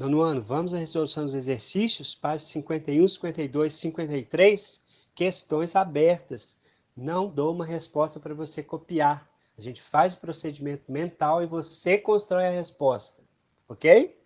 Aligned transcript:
Nono 0.00 0.22
ano, 0.22 0.40
vamos 0.40 0.72
à 0.72 0.78
resolução 0.78 1.24
dos 1.26 1.34
exercícios, 1.34 2.14
páginas 2.14 2.44
51, 2.44 3.06
52, 3.06 3.74
53, 3.74 4.82
questões 5.14 5.76
abertas. 5.76 6.56
Não 6.96 7.28
dou 7.28 7.54
uma 7.54 7.66
resposta 7.66 8.18
para 8.18 8.32
você 8.32 8.62
copiar. 8.62 9.28
A 9.58 9.60
gente 9.60 9.82
faz 9.82 10.14
o 10.14 10.20
procedimento 10.20 10.90
mental 10.90 11.42
e 11.42 11.46
você 11.46 11.98
constrói 11.98 12.46
a 12.46 12.50
resposta. 12.50 13.22
Ok? 13.68 14.18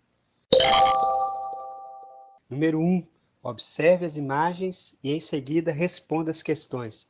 Número 2.49 2.79
1. 2.79 2.81
Um, 2.81 3.07
observe 3.43 4.05
as 4.05 4.15
imagens 4.15 4.97
e 5.03 5.11
em 5.11 5.19
seguida 5.19 5.73
responda 5.73 6.31
as 6.31 6.41
questões. 6.41 7.09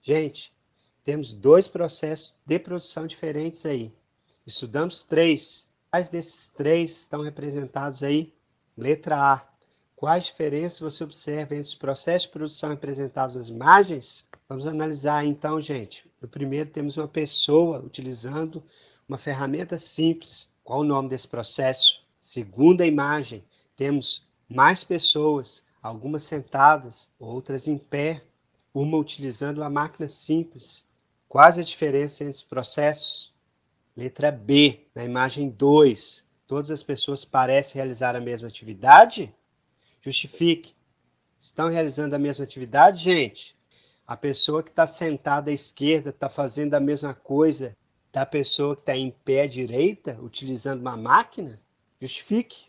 Gente, 0.00 0.54
temos 1.02 1.34
dois 1.34 1.66
processos 1.66 2.36
de 2.46 2.60
produção 2.60 3.08
diferentes 3.08 3.66
aí. 3.66 3.92
Estudamos 4.46 5.02
três. 5.02 5.68
Quais 5.94 6.08
desses 6.08 6.48
três 6.48 7.02
estão 7.02 7.20
representados 7.22 8.02
aí? 8.02 8.34
Letra 8.76 9.16
A. 9.16 9.48
Quais 9.94 10.24
diferenças 10.24 10.80
você 10.80 11.04
observa 11.04 11.54
entre 11.54 11.68
os 11.68 11.76
processos 11.76 12.22
de 12.22 12.32
produção 12.32 12.70
representados 12.70 13.36
nas 13.36 13.48
imagens? 13.48 14.26
Vamos 14.48 14.66
analisar 14.66 15.24
então, 15.24 15.62
gente. 15.62 16.10
No 16.20 16.26
primeiro, 16.26 16.68
temos 16.68 16.96
uma 16.96 17.06
pessoa 17.06 17.78
utilizando 17.78 18.60
uma 19.08 19.18
ferramenta 19.18 19.78
simples. 19.78 20.48
Qual 20.64 20.80
o 20.80 20.84
nome 20.84 21.08
desse 21.08 21.28
processo? 21.28 22.02
Segunda 22.20 22.84
imagem, 22.84 23.44
temos 23.76 24.26
mais 24.48 24.82
pessoas, 24.82 25.64
algumas 25.80 26.24
sentadas, 26.24 27.08
outras 27.20 27.68
em 27.68 27.78
pé, 27.78 28.20
uma 28.74 28.98
utilizando 28.98 29.58
uma 29.58 29.70
máquina 29.70 30.08
simples. 30.08 30.84
Quais 31.28 31.56
a 31.56 31.62
diferença 31.62 32.24
entre 32.24 32.38
os 32.38 32.42
processos? 32.42 33.33
Letra 33.96 34.32
B, 34.32 34.88
na 34.92 35.04
imagem 35.04 35.48
2. 35.48 36.24
Todas 36.48 36.70
as 36.72 36.82
pessoas 36.82 37.24
parecem 37.24 37.78
realizar 37.78 38.16
a 38.16 38.20
mesma 38.20 38.48
atividade? 38.48 39.32
Justifique. 40.00 40.74
Estão 41.38 41.68
realizando 41.68 42.14
a 42.14 42.18
mesma 42.18 42.44
atividade, 42.44 43.04
gente? 43.04 43.56
A 44.04 44.16
pessoa 44.16 44.64
que 44.64 44.70
está 44.70 44.84
sentada 44.84 45.50
à 45.50 45.54
esquerda 45.54 46.10
está 46.10 46.28
fazendo 46.28 46.74
a 46.74 46.80
mesma 46.80 47.14
coisa 47.14 47.76
da 48.12 48.26
pessoa 48.26 48.74
que 48.74 48.82
está 48.82 48.96
em 48.96 49.10
pé 49.10 49.42
à 49.42 49.46
direita, 49.46 50.18
utilizando 50.20 50.80
uma 50.80 50.96
máquina? 50.96 51.60
Justifique. 52.00 52.66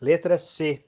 Letra 0.00 0.38
C. 0.38 0.84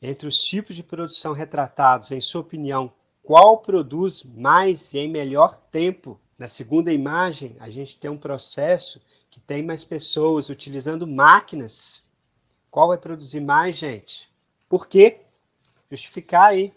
Entre 0.00 0.26
os 0.26 0.38
tipos 0.38 0.74
de 0.74 0.82
produção 0.82 1.34
retratados, 1.34 2.10
em 2.10 2.22
sua 2.22 2.40
opinião, 2.40 2.90
qual 3.22 3.58
produz 3.58 4.22
mais 4.22 4.94
e 4.94 4.98
em 4.98 5.10
melhor 5.10 5.56
tempo? 5.70 6.18
Na 6.38 6.48
segunda 6.48 6.92
imagem, 6.92 7.56
a 7.58 7.70
gente 7.70 7.96
tem 7.96 8.10
um 8.10 8.18
processo 8.18 9.00
que 9.30 9.40
tem 9.40 9.62
mais 9.62 9.84
pessoas 9.84 10.50
utilizando 10.50 11.06
máquinas. 11.06 12.04
Qual 12.70 12.88
vai 12.88 12.98
produzir 12.98 13.40
mais, 13.40 13.74
gente? 13.74 14.30
Por 14.68 14.86
quê? 14.86 15.20
Justificar 15.90 16.50
aí. 16.50 16.74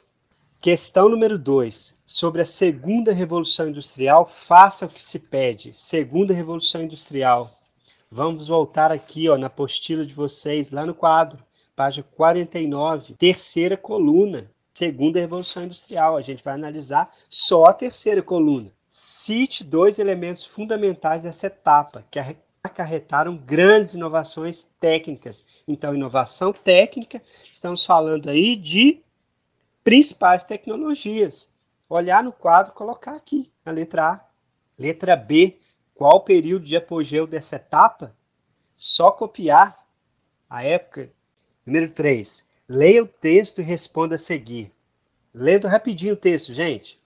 Questão 0.62 1.10
número 1.10 1.38
2. 1.38 1.98
Sobre 2.06 2.42
a 2.42 2.46
segunda 2.46 3.12
revolução 3.12 3.68
industrial, 3.68 4.26
faça 4.26 4.86
o 4.86 4.90
que 4.90 5.04
se 5.04 5.20
pede. 5.20 5.74
Segunda 5.74 6.34
revolução 6.34 6.82
industrial. 6.82 7.52
Vamos 8.10 8.48
voltar 8.48 8.94
aqui 8.94 9.28
ó, 9.28 9.38
na 9.38 9.48
apostila 9.48 10.06
de 10.06 10.14
vocês, 10.14 10.72
lá 10.72 10.86
no 10.86 10.94
quadro, 10.94 11.44
página 11.76 12.08
49, 12.16 13.14
terceira 13.16 13.76
coluna. 13.76 14.50
Segunda 14.72 15.20
revolução 15.20 15.64
industrial. 15.66 16.16
A 16.16 16.22
gente 16.22 16.42
vai 16.42 16.54
analisar 16.54 17.10
só 17.30 17.66
a 17.66 17.74
terceira 17.74 18.24
coluna. 18.24 18.72
Cite 18.90 19.64
dois 19.64 20.00
elementos 20.00 20.44
fundamentais 20.44 21.22
dessa 21.22 21.46
etapa, 21.46 22.04
que 22.10 22.20
acarretaram 22.64 23.38
grandes 23.38 23.94
inovações 23.94 24.72
técnicas. 24.80 25.64
Então, 25.68 25.94
inovação 25.94 26.52
técnica, 26.52 27.22
estamos 27.52 27.86
falando 27.86 28.32
aí 28.32 28.56
de 28.56 29.04
principais 29.84 30.44
tecnologias. 30.44 31.54
Olhar 31.88 32.24
no 32.24 32.32
quadro, 32.32 32.74
colocar 32.74 33.16
aqui, 33.16 33.52
na 33.64 33.72
letra 33.72 34.14
A. 34.14 34.26
Letra 34.78 35.16
B, 35.16 35.60
qual 35.94 36.18
o 36.18 36.22
período 36.22 36.66
de 36.66 36.76
apogeu 36.76 37.28
dessa 37.28 37.58
etapa? 37.58 38.16
Só 38.76 39.12
copiar 39.12 39.86
a 40.50 40.64
época. 40.64 41.12
Número 41.64 41.92
3, 41.92 42.48
leia 42.68 43.04
o 43.04 43.08
texto 43.08 43.60
e 43.60 43.64
responda 43.64 44.16
a 44.16 44.18
seguir. 44.18 44.72
Lendo 45.32 45.68
rapidinho 45.68 46.14
o 46.14 46.18
texto, 46.18 46.54
gente. 46.54 47.00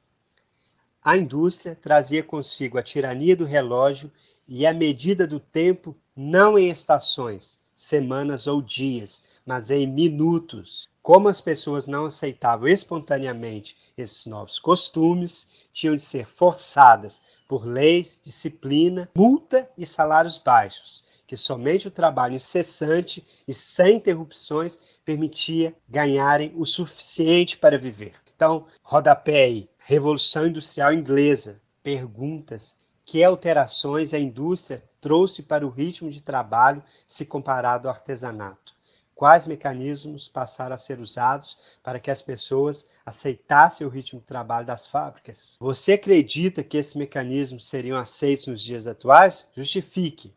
A 1.05 1.17
indústria 1.17 1.75
trazia 1.75 2.23
consigo 2.23 2.77
a 2.77 2.81
tirania 2.81 3.35
do 3.35 3.43
relógio 3.43 4.09
e 4.47 4.65
a 4.65 4.73
medida 4.73 5.27
do 5.27 5.37
tempo 5.37 5.93
não 6.15 6.57
em 6.57 6.69
estações, 6.69 7.59
semanas 7.75 8.47
ou 8.47 8.61
dias, 8.61 9.21
mas 9.45 9.69
em 9.69 9.85
minutos. 9.85 10.87
Como 11.01 11.27
as 11.27 11.41
pessoas 11.41 11.87
não 11.87 12.05
aceitavam 12.05 12.69
espontaneamente 12.69 13.75
esses 13.97 14.25
novos 14.27 14.57
costumes, 14.59 15.67
tinham 15.73 15.97
de 15.97 16.03
ser 16.03 16.25
forçadas 16.25 17.21
por 17.49 17.65
leis, 17.65 18.17
disciplina, 18.23 19.09
multa 19.13 19.69
e 19.77 19.85
salários 19.85 20.37
baixos, 20.37 21.21
que 21.27 21.35
somente 21.35 21.85
o 21.85 21.91
trabalho 21.91 22.35
incessante 22.35 23.25
e 23.45 23.53
sem 23.53 23.97
interrupções 23.97 24.79
permitia 25.03 25.75
ganharem 25.89 26.53
o 26.55 26.65
suficiente 26.65 27.57
para 27.57 27.77
viver. 27.77 28.13
Então, 28.33 28.65
rodapé 28.81 29.43
aí, 29.43 29.69
Revolução 29.85 30.47
Industrial 30.47 30.93
Inglesa. 30.93 31.61
Perguntas: 31.83 32.77
que 33.03 33.21
alterações 33.21 34.13
a 34.13 34.19
indústria 34.19 34.81
trouxe 35.01 35.43
para 35.43 35.67
o 35.67 35.69
ritmo 35.69 36.09
de 36.09 36.21
trabalho 36.21 36.81
se 37.05 37.25
comparado 37.25 37.89
ao 37.89 37.93
artesanato? 37.93 38.73
Quais 39.13 39.45
mecanismos 39.45 40.29
passaram 40.29 40.73
a 40.73 40.77
ser 40.77 41.01
usados 41.01 41.77
para 41.83 41.99
que 41.99 42.09
as 42.09 42.21
pessoas 42.21 42.87
aceitassem 43.05 43.85
o 43.85 43.89
ritmo 43.89 44.21
de 44.21 44.25
trabalho 44.25 44.65
das 44.65 44.87
fábricas? 44.87 45.57
Você 45.59 45.93
acredita 45.93 46.63
que 46.63 46.77
esses 46.77 46.95
mecanismos 46.95 47.67
seriam 47.67 47.97
aceitos 47.97 48.47
nos 48.47 48.61
dias 48.61 48.87
atuais? 48.87 49.49
Justifique. 49.53 50.33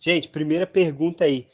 Gente, 0.00 0.30
primeira 0.30 0.66
pergunta 0.66 1.24
aí. 1.24 1.46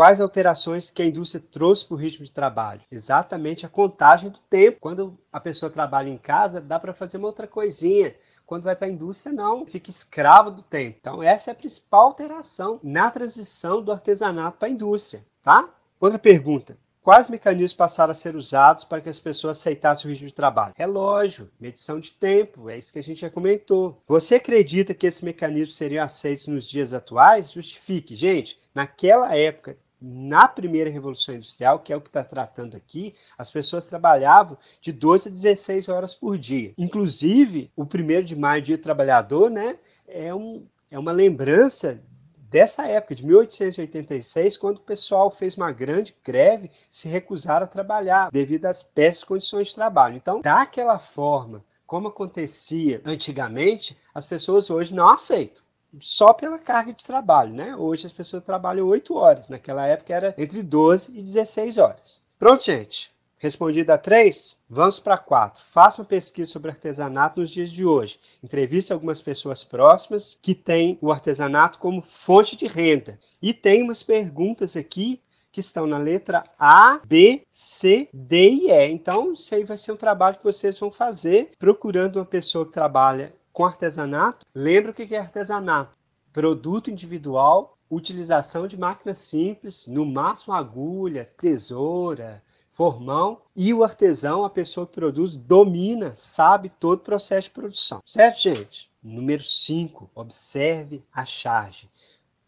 Quais 0.00 0.18
alterações 0.18 0.88
que 0.88 1.02
a 1.02 1.04
indústria 1.04 1.44
trouxe 1.52 1.84
para 1.84 1.94
o 1.94 1.98
ritmo 1.98 2.24
de 2.24 2.32
trabalho? 2.32 2.80
Exatamente 2.90 3.66
a 3.66 3.68
contagem 3.68 4.30
do 4.30 4.38
tempo. 4.38 4.78
Quando 4.80 5.18
a 5.30 5.38
pessoa 5.38 5.68
trabalha 5.68 6.08
em 6.08 6.16
casa, 6.16 6.58
dá 6.58 6.80
para 6.80 6.94
fazer 6.94 7.18
uma 7.18 7.26
outra 7.26 7.46
coisinha. 7.46 8.14
Quando 8.46 8.62
vai 8.62 8.74
para 8.74 8.86
a 8.86 8.90
indústria, 8.90 9.30
não, 9.30 9.66
fica 9.66 9.90
escravo 9.90 10.52
do 10.52 10.62
tempo. 10.62 10.96
Então, 10.98 11.22
essa 11.22 11.50
é 11.50 11.52
a 11.52 11.54
principal 11.54 12.06
alteração 12.06 12.80
na 12.82 13.10
transição 13.10 13.82
do 13.82 13.92
artesanato 13.92 14.56
para 14.56 14.68
a 14.68 14.70
indústria, 14.70 15.22
tá? 15.42 15.68
Outra 16.00 16.18
pergunta. 16.18 16.78
Quais 17.02 17.28
mecanismos 17.28 17.74
passaram 17.74 18.12
a 18.12 18.14
ser 18.14 18.36
usados 18.36 18.84
para 18.84 19.02
que 19.02 19.08
as 19.10 19.20
pessoas 19.20 19.58
aceitassem 19.58 20.06
o 20.06 20.12
ritmo 20.12 20.28
de 20.28 20.34
trabalho? 20.34 20.72
Relógio, 20.78 21.50
medição 21.60 22.00
de 22.00 22.12
tempo, 22.12 22.70
é 22.70 22.78
isso 22.78 22.90
que 22.90 22.98
a 22.98 23.02
gente 23.02 23.20
já 23.20 23.28
comentou. 23.28 24.02
Você 24.06 24.36
acredita 24.36 24.94
que 24.94 25.06
esses 25.06 25.20
mecanismos 25.20 25.76
seriam 25.76 26.02
aceitos 26.02 26.46
nos 26.46 26.66
dias 26.66 26.94
atuais? 26.94 27.52
Justifique. 27.52 28.16
Gente, 28.16 28.58
naquela 28.74 29.34
época, 29.34 29.76
na 30.00 30.48
primeira 30.48 30.88
Revolução 30.88 31.34
Industrial, 31.34 31.78
que 31.78 31.92
é 31.92 31.96
o 31.96 32.00
que 32.00 32.08
está 32.08 32.24
tratando 32.24 32.76
aqui, 32.76 33.14
as 33.36 33.50
pessoas 33.50 33.86
trabalhavam 33.86 34.56
de 34.80 34.92
12 34.92 35.28
a 35.28 35.32
16 35.32 35.88
horas 35.88 36.14
por 36.14 36.38
dia. 36.38 36.72
Inclusive, 36.78 37.70
o 37.76 37.82
1 37.82 38.22
de 38.22 38.36
maio, 38.36 38.62
Dia 38.62 38.76
do 38.76 38.82
Trabalhador, 38.82 39.50
né, 39.50 39.78
é, 40.08 40.34
um, 40.34 40.66
é 40.90 40.98
uma 40.98 41.12
lembrança 41.12 42.02
dessa 42.50 42.86
época, 42.86 43.14
de 43.14 43.24
1886, 43.24 44.56
quando 44.56 44.78
o 44.78 44.82
pessoal 44.82 45.30
fez 45.30 45.56
uma 45.56 45.70
grande 45.70 46.16
greve, 46.24 46.70
se 46.90 47.08
recusaram 47.08 47.64
a 47.64 47.68
trabalhar 47.68 48.30
devido 48.30 48.66
às 48.66 48.82
péssimas 48.82 49.24
condições 49.24 49.68
de 49.68 49.74
trabalho. 49.76 50.16
Então, 50.16 50.40
daquela 50.40 50.98
forma, 50.98 51.64
como 51.86 52.08
acontecia 52.08 53.00
antigamente, 53.04 53.96
as 54.12 54.26
pessoas 54.26 54.68
hoje 54.68 54.94
não 54.94 55.08
aceitam. 55.08 55.62
Só 55.98 56.32
pela 56.32 56.58
carga 56.58 56.92
de 56.92 57.04
trabalho, 57.04 57.52
né? 57.52 57.74
Hoje 57.76 58.06
as 58.06 58.12
pessoas 58.12 58.42
trabalham 58.42 58.86
8 58.86 59.14
horas, 59.14 59.48
naquela 59.48 59.86
época 59.86 60.14
era 60.14 60.34
entre 60.38 60.62
12 60.62 61.12
e 61.12 61.22
16 61.22 61.78
horas. 61.78 62.22
Pronto, 62.38 62.62
gente. 62.62 63.10
Respondida 63.42 63.94
a 63.94 63.98
3, 63.98 64.58
vamos 64.68 65.00
para 65.00 65.16
4. 65.16 65.62
Faça 65.64 66.02
uma 66.02 66.06
pesquisa 66.06 66.50
sobre 66.50 66.70
artesanato 66.70 67.40
nos 67.40 67.50
dias 67.50 67.70
de 67.70 67.86
hoje. 67.86 68.20
Entreviste 68.42 68.92
algumas 68.92 69.22
pessoas 69.22 69.64
próximas 69.64 70.38
que 70.42 70.54
têm 70.54 70.98
o 71.00 71.10
artesanato 71.10 71.78
como 71.78 72.02
fonte 72.02 72.54
de 72.54 72.66
renda. 72.66 73.18
E 73.40 73.54
tem 73.54 73.82
umas 73.82 74.02
perguntas 74.02 74.76
aqui 74.76 75.22
que 75.50 75.60
estão 75.60 75.86
na 75.86 75.96
letra 75.96 76.44
A, 76.58 77.00
B, 77.06 77.42
C, 77.50 78.10
D 78.12 78.50
e 78.50 78.70
E. 78.70 78.90
Então, 78.90 79.32
isso 79.32 79.54
aí 79.54 79.64
vai 79.64 79.78
ser 79.78 79.92
um 79.92 79.96
trabalho 79.96 80.36
que 80.36 80.44
vocês 80.44 80.78
vão 80.78 80.92
fazer 80.92 81.52
procurando 81.58 82.16
uma 82.16 82.26
pessoa 82.26 82.66
que 82.66 82.72
trabalha 82.72 83.34
com 83.52 83.64
artesanato. 83.64 84.46
Lembra 84.54 84.90
o 84.90 84.94
que 84.94 85.14
é 85.14 85.18
artesanato? 85.18 85.98
Produto 86.32 86.90
individual, 86.90 87.76
utilização 87.90 88.66
de 88.66 88.78
máquinas 88.78 89.18
simples, 89.18 89.86
no 89.86 90.06
máximo 90.06 90.54
agulha, 90.54 91.30
tesoura, 91.36 92.42
formão 92.70 93.42
e 93.54 93.74
o 93.74 93.84
artesão, 93.84 94.44
a 94.44 94.48
pessoa 94.48 94.86
que 94.86 94.94
produz, 94.94 95.36
domina, 95.36 96.14
sabe 96.14 96.68
todo 96.68 97.00
o 97.00 97.04
processo 97.04 97.48
de 97.48 97.54
produção. 97.54 98.00
Certo, 98.06 98.40
gente? 98.40 98.90
Número 99.02 99.42
5, 99.42 100.10
observe 100.14 101.02
a 101.12 101.24
charge. 101.24 101.90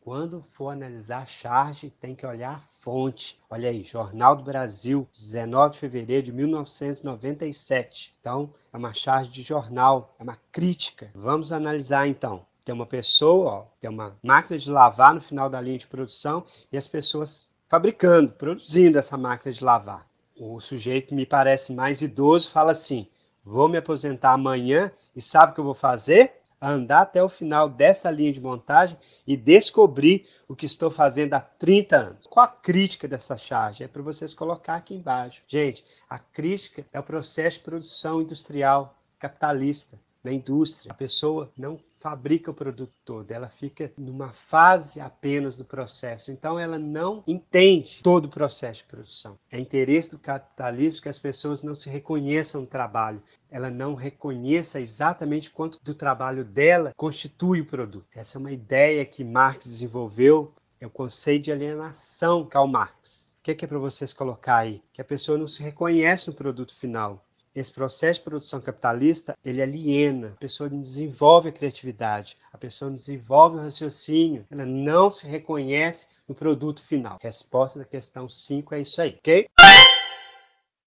Quando 0.04 0.42
for 0.42 0.70
analisar 0.70 1.28
charge, 1.28 1.88
tem 1.88 2.12
que 2.12 2.26
olhar 2.26 2.56
a 2.56 2.60
fonte. 2.60 3.38
Olha 3.48 3.68
aí, 3.70 3.84
Jornal 3.84 4.34
do 4.34 4.42
Brasil, 4.42 5.08
19 5.12 5.74
de 5.74 5.78
fevereiro 5.78 6.24
de 6.24 6.32
1997. 6.32 8.12
Então, 8.18 8.52
é 8.72 8.76
uma 8.76 8.92
charge 8.92 9.30
de 9.30 9.42
jornal, 9.42 10.12
é 10.18 10.24
uma 10.24 10.36
crítica. 10.50 11.12
Vamos 11.14 11.52
analisar 11.52 12.08
então. 12.08 12.44
Tem 12.64 12.74
uma 12.74 12.84
pessoa, 12.84 13.50
ó, 13.50 13.66
tem 13.78 13.88
uma 13.88 14.18
máquina 14.24 14.58
de 14.58 14.68
lavar 14.68 15.14
no 15.14 15.20
final 15.20 15.48
da 15.48 15.60
linha 15.60 15.78
de 15.78 15.86
produção 15.86 16.44
e 16.72 16.76
as 16.76 16.88
pessoas 16.88 17.46
fabricando, 17.68 18.32
produzindo 18.32 18.98
essa 18.98 19.16
máquina 19.16 19.52
de 19.52 19.62
lavar. 19.62 20.04
O 20.36 20.58
sujeito 20.58 21.14
me 21.14 21.24
parece 21.24 21.72
mais 21.72 22.02
idoso 22.02 22.50
fala 22.50 22.72
assim: 22.72 23.06
vou 23.44 23.68
me 23.68 23.76
aposentar 23.76 24.32
amanhã 24.32 24.90
e 25.14 25.22
sabe 25.22 25.52
o 25.52 25.54
que 25.54 25.60
eu 25.60 25.64
vou 25.64 25.74
fazer? 25.74 26.41
Andar 26.62 27.02
até 27.02 27.22
o 27.22 27.28
final 27.28 27.68
dessa 27.68 28.10
linha 28.10 28.32
de 28.32 28.40
montagem 28.40 28.96
e 29.26 29.36
descobrir 29.36 30.26
o 30.46 30.54
que 30.54 30.66
estou 30.66 30.90
fazendo 30.90 31.34
há 31.34 31.40
30 31.40 31.96
anos. 31.96 32.26
Qual 32.28 32.44
a 32.44 32.48
crítica 32.48 33.08
dessa 33.08 33.36
charge? 33.36 33.82
É 33.82 33.88
para 33.88 34.02
vocês 34.02 34.32
colocar 34.32 34.76
aqui 34.76 34.94
embaixo. 34.94 35.42
Gente, 35.46 35.84
a 36.08 36.18
crítica 36.18 36.86
é 36.92 37.00
o 37.00 37.02
processo 37.02 37.58
de 37.58 37.64
produção 37.64 38.22
industrial 38.22 38.96
capitalista 39.18 39.98
na 40.22 40.32
indústria. 40.32 40.92
A 40.92 40.94
pessoa 40.94 41.50
não 41.56 41.80
fabrica 41.94 42.50
o 42.50 42.54
produto 42.54 42.92
todo, 43.04 43.30
ela 43.30 43.48
fica 43.48 43.92
numa 43.96 44.32
fase 44.32 45.00
apenas 45.00 45.56
do 45.56 45.64
processo. 45.64 46.30
Então 46.30 46.58
ela 46.58 46.78
não 46.78 47.22
entende 47.26 48.02
todo 48.02 48.26
o 48.26 48.30
processo 48.30 48.82
de 48.82 48.88
produção. 48.88 49.38
É 49.50 49.58
interesse 49.58 50.10
do 50.10 50.18
capitalismo 50.18 51.02
que 51.02 51.08
as 51.08 51.18
pessoas 51.18 51.62
não 51.62 51.74
se 51.74 51.88
reconheçam 51.88 52.62
no 52.62 52.66
trabalho, 52.66 53.22
ela 53.50 53.70
não 53.70 53.94
reconheça 53.94 54.80
exatamente 54.80 55.50
quanto 55.50 55.78
do 55.82 55.94
trabalho 55.94 56.44
dela 56.44 56.92
constitui 56.96 57.60
o 57.60 57.66
produto. 57.66 58.06
Essa 58.14 58.38
é 58.38 58.40
uma 58.40 58.52
ideia 58.52 59.04
que 59.04 59.24
Marx 59.24 59.66
desenvolveu, 59.66 60.52
é 60.80 60.86
o 60.86 60.90
conceito 60.90 61.44
de 61.44 61.52
alienação 61.52 62.44
Karl 62.44 62.66
Marx. 62.66 63.26
O 63.38 63.42
que 63.42 63.52
é, 63.52 63.56
é 63.60 63.66
para 63.66 63.78
vocês 63.78 64.12
colocar 64.12 64.58
aí? 64.58 64.82
Que 64.92 65.00
a 65.00 65.04
pessoa 65.04 65.38
não 65.38 65.48
se 65.48 65.62
reconhece 65.62 66.28
no 66.28 66.34
produto 66.34 66.76
final. 66.76 67.24
Esse 67.54 67.72
processo 67.72 68.20
de 68.20 68.24
produção 68.24 68.60
capitalista, 68.60 69.36
ele 69.44 69.60
aliena, 69.60 70.28
a 70.28 70.40
pessoa 70.40 70.70
não 70.70 70.80
desenvolve 70.80 71.50
a 71.50 71.52
criatividade, 71.52 72.36
a 72.52 72.56
pessoa 72.56 72.88
não 72.88 72.96
desenvolve 72.96 73.56
o 73.56 73.60
raciocínio, 73.60 74.46
ela 74.50 74.64
não 74.64 75.12
se 75.12 75.26
reconhece 75.26 76.08
no 76.26 76.34
produto 76.34 76.82
final. 76.82 77.18
Resposta 77.20 77.78
da 77.80 77.84
questão 77.84 78.28
5 78.28 78.74
é 78.74 78.80
isso 78.80 79.02
aí, 79.02 79.16
ok? 79.18 79.48